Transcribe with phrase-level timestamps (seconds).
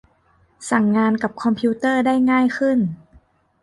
[0.69, 2.79] สั่งงานกับคอมพิวเตอร์ได้ง่ายขึ้น